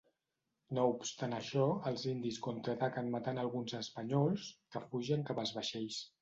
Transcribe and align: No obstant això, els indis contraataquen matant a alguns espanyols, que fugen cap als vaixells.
No 0.77 0.85
obstant 0.93 1.35
això, 1.39 1.65
els 1.91 2.05
indis 2.11 2.39
contraataquen 2.45 3.11
matant 3.17 3.41
a 3.43 3.45
alguns 3.47 3.77
espanyols, 3.81 4.49
que 4.75 4.83
fugen 4.89 5.29
cap 5.31 5.43
als 5.45 5.55
vaixells. 5.61 6.03